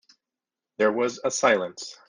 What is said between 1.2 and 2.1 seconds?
a silence.